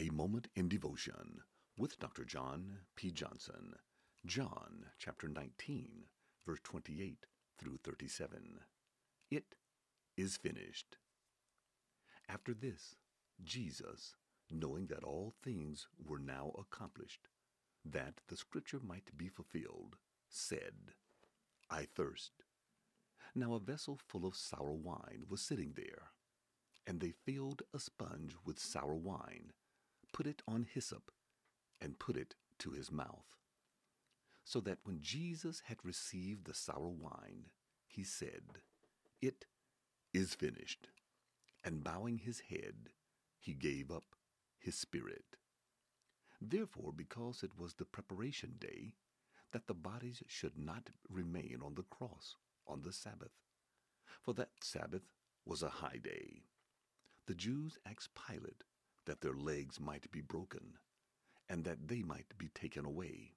[0.00, 1.42] A Moment in Devotion
[1.76, 2.24] with Dr.
[2.24, 3.10] John P.
[3.10, 3.74] Johnson.
[4.24, 5.90] John chapter 19,
[6.46, 7.26] verse 28
[7.58, 8.60] through 37.
[9.30, 9.56] It
[10.16, 10.96] is finished.
[12.30, 12.96] After this,
[13.44, 14.16] Jesus,
[14.50, 17.28] knowing that all things were now accomplished,
[17.84, 19.96] that the scripture might be fulfilled,
[20.30, 20.94] said,
[21.68, 22.32] I thirst.
[23.34, 26.12] Now a vessel full of sour wine was sitting there,
[26.86, 29.52] and they filled a sponge with sour wine
[30.20, 31.10] put it on hyssop,
[31.80, 33.38] and put it to his mouth.
[34.44, 37.46] So that when Jesus had received the sour wine,
[37.86, 38.42] he said,
[39.22, 39.46] It
[40.12, 40.88] is finished.
[41.64, 42.90] And bowing his head,
[43.38, 44.14] he gave up
[44.58, 45.24] his spirit.
[46.38, 48.92] Therefore, because it was the preparation day,
[49.52, 53.32] that the bodies should not remain on the cross on the Sabbath,
[54.20, 55.08] for that Sabbath
[55.46, 56.42] was a high day,
[57.26, 58.64] the Jews asked Pilate
[59.10, 60.78] that their legs might be broken,
[61.48, 63.32] and that they might be taken away.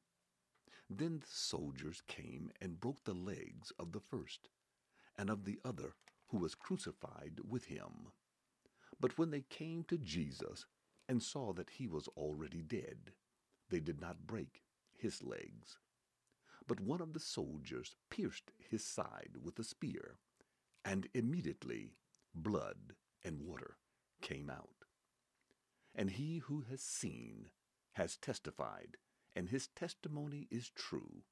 [0.88, 4.50] Then the soldiers came and broke the legs of the first,
[5.18, 5.96] and of the other
[6.28, 8.12] who was crucified with him.
[9.00, 10.68] But when they came to Jesus
[11.10, 13.14] and saw that he was already dead,
[13.72, 14.62] they did not break
[14.96, 15.80] his legs.
[16.68, 20.20] But one of the soldiers pierced his side with a spear,
[20.86, 21.94] and immediately
[22.36, 22.94] blood
[23.24, 23.78] and water
[24.22, 24.73] came out.
[25.96, 27.50] And he who has seen
[27.94, 28.98] has testified,
[29.36, 31.24] and his testimony is true,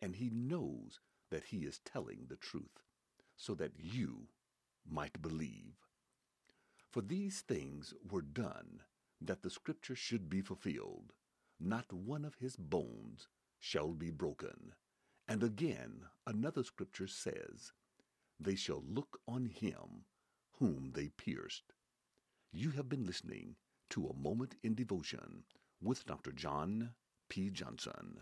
[0.00, 2.82] and he knows that he is telling the truth,
[3.36, 4.28] so that you
[4.88, 5.74] might believe.
[6.90, 8.82] For these things were done,
[9.20, 11.12] that the scripture should be fulfilled.
[11.60, 14.74] Not one of his bones shall be broken.
[15.28, 17.72] And again, another scripture says,
[18.40, 20.06] They shall look on him
[20.58, 21.72] whom they pierced.
[22.52, 23.54] You have been listening
[23.90, 25.44] to A Moment in Devotion
[25.82, 26.32] with Dr.
[26.32, 26.94] John
[27.28, 27.50] P.
[27.50, 28.20] Johnson.